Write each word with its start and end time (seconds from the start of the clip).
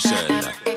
Session. 0.00 0.67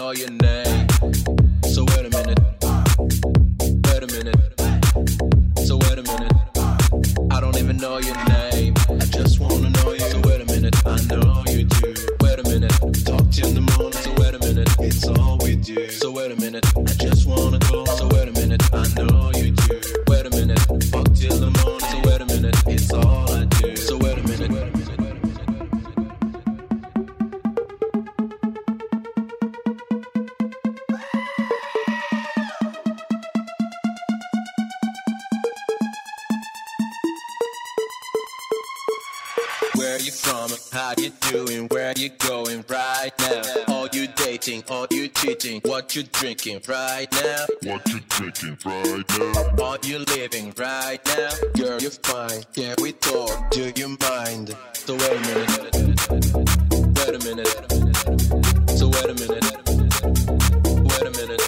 All 0.00 0.14
your 0.14 0.30
name. 0.30 0.59
What 45.90 45.96
you 45.96 46.04
drinking 46.04 46.62
right 46.68 47.08
now? 47.10 47.46
What 47.64 47.88
you 47.88 47.98
drinking 48.10 48.58
right 48.64 49.04
now? 49.18 49.64
Are 49.64 49.78
you 49.82 49.98
living 49.98 50.54
right 50.56 51.04
now? 51.04 51.30
Girl, 51.56 51.80
you're 51.80 51.90
fine. 51.90 52.44
Can 52.54 52.76
we 52.80 52.92
talk? 52.92 53.50
Do 53.50 53.72
you 53.74 53.96
mind? 54.00 54.56
So 54.72 54.94
wait 54.94 55.10
a 55.10 55.20
minute. 55.20 55.74
Wait 56.94 57.08
a 57.08 57.18
minute. 57.26 57.48
So 58.78 58.86
wait 58.86 59.04
a 59.04 59.14
minute. 59.18 59.42
Wait 60.86 61.02
a 61.02 61.10
minute. 61.10 61.42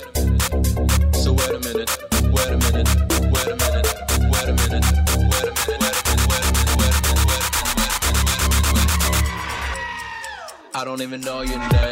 So 1.14 1.34
wait 1.34 1.50
a 1.50 1.60
minute. 1.60 1.90
Wait 2.32 2.48
a 2.48 2.56
minute. 2.58 2.88
Wait 3.30 3.46
a 3.46 3.54
minute. 3.54 3.86
Wait 4.26 4.48
a 4.48 4.54
minute. 4.58 4.86
Wait 5.30 5.38
a 5.38 5.54
minute. 5.54 6.02
I 10.74 10.84
don't 10.84 11.00
even 11.00 11.20
know 11.20 11.42
your 11.42 11.60
name. 11.60 11.91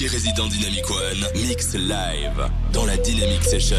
DJ 0.00 0.06
résident 0.06 0.46
Dynamic 0.46 0.88
One 0.88 1.26
mix 1.46 1.74
live 1.74 2.50
dans 2.72 2.86
la 2.86 2.96
Dynamic 2.96 3.44
Session. 3.44 3.76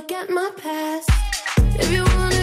forget 0.00 0.28
my 0.28 0.50
past. 0.56 1.08
If 1.78 1.92
you 1.92 2.02
want 2.02 2.33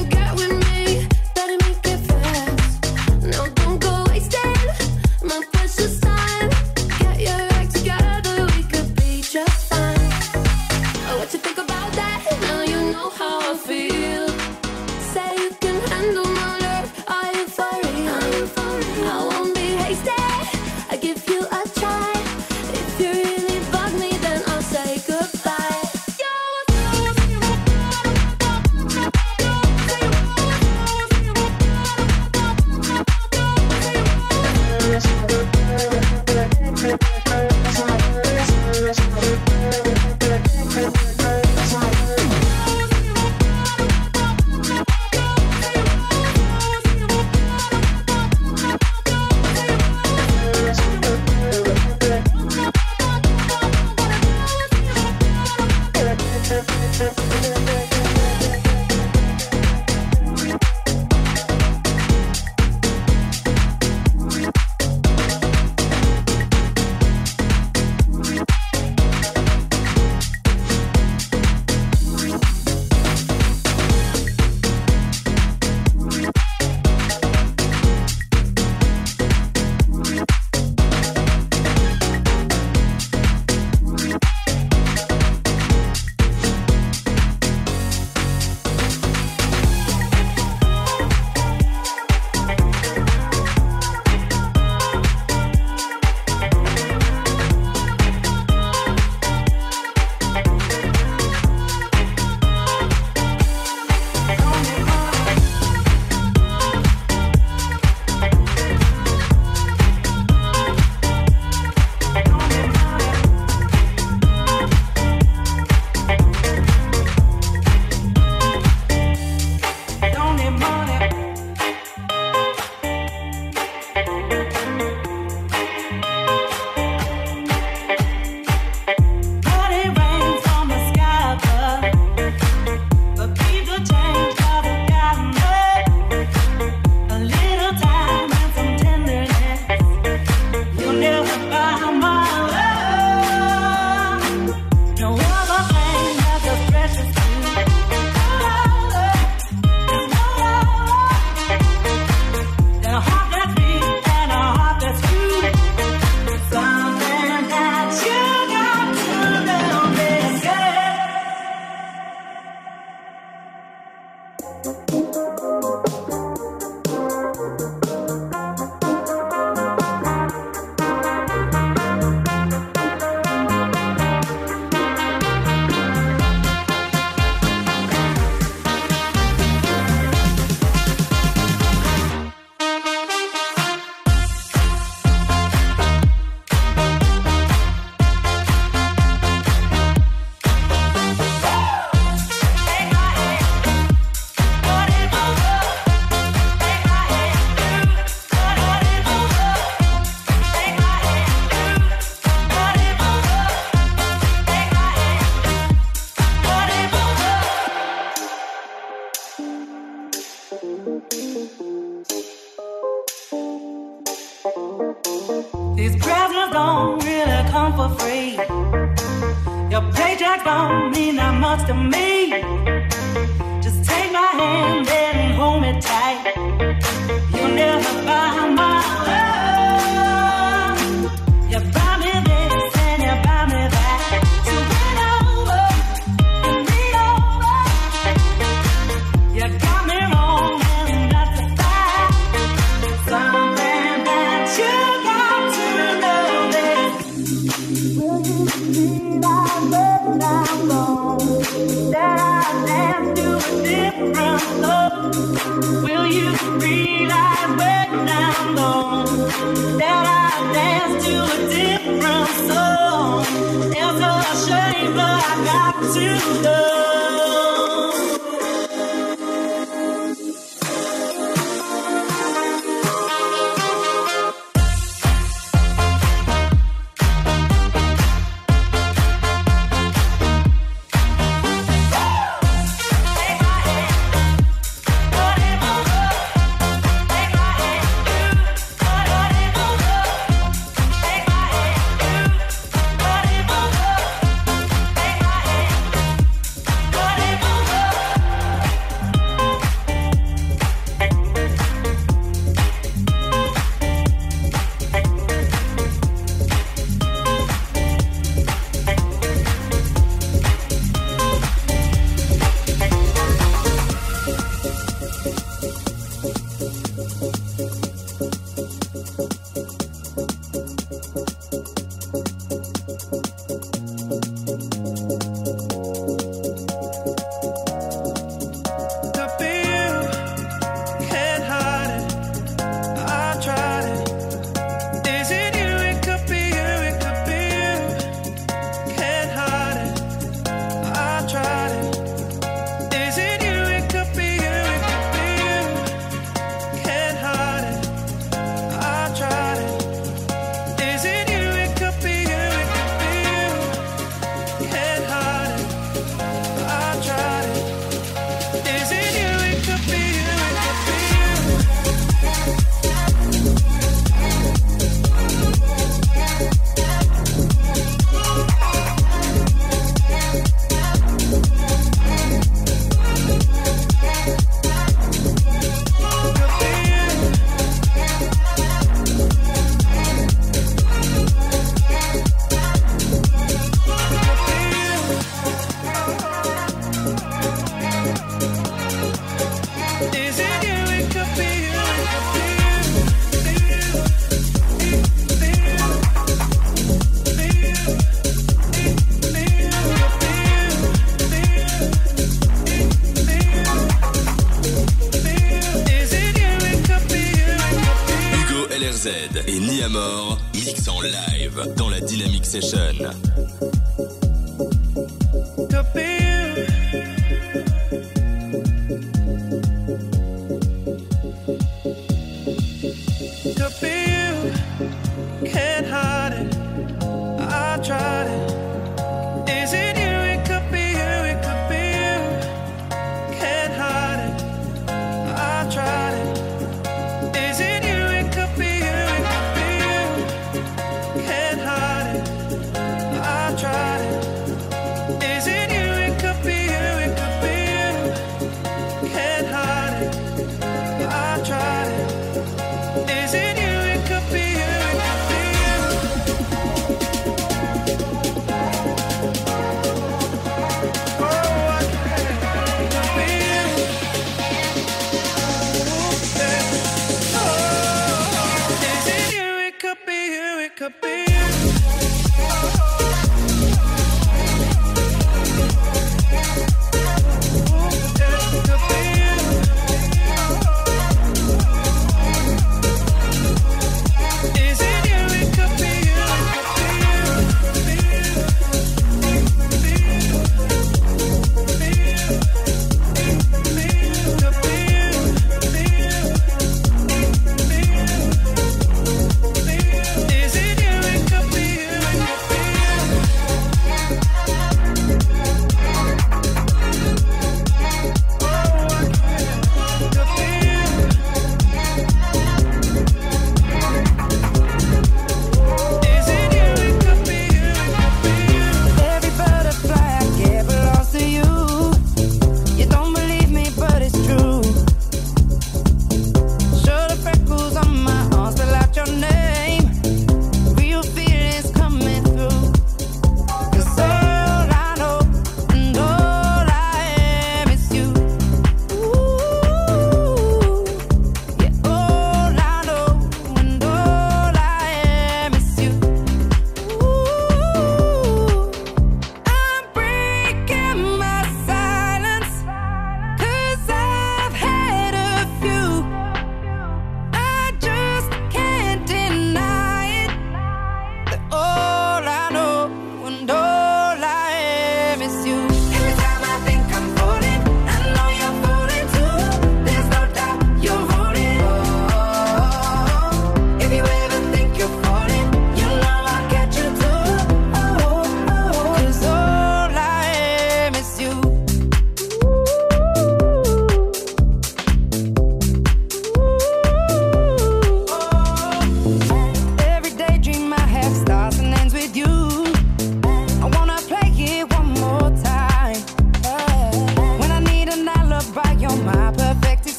for 220.43 220.89
mean 220.89 221.19
I 221.19 221.31
must 221.39 221.67
to 221.67 221.73
me. 221.73 222.10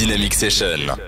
Dynamic 0.00 0.32
Session. 0.32 0.99